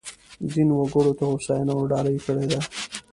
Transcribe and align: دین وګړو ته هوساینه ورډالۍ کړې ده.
دین 0.49 0.69
وګړو 0.73 1.13
ته 1.17 1.23
هوساینه 1.31 1.73
ورډالۍ 1.77 2.17
کړې 2.25 2.45
ده. 2.51 2.59